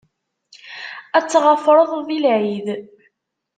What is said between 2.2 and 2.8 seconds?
lɛid.